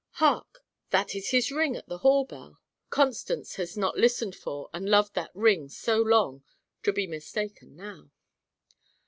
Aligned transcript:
Hark! 0.13 0.65
that 0.89 1.13
is 1.13 1.29
his 1.29 1.51
ring 1.51 1.75
at 1.75 1.87
the 1.87 1.99
hall 1.99 2.25
bell. 2.25 2.59
Constance 2.89 3.57
has 3.57 3.77
not 3.77 3.99
listened 3.99 4.35
for, 4.35 4.67
and 4.73 4.89
loved 4.89 5.13
that 5.13 5.29
ring 5.35 5.69
so 5.69 5.99
long, 6.01 6.43
to 6.81 6.91
be 6.91 7.05
mistaken 7.05 7.75
now. 7.75 8.09